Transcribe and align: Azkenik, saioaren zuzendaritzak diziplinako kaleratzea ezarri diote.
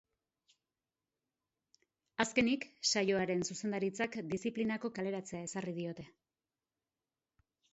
Azkenik, 2.25 2.65
saioaren 2.93 3.45
zuzendaritzak 3.49 4.17
diziplinako 4.33 4.93
kaleratzea 4.97 5.43
ezarri 5.51 5.75
diote. 5.77 6.09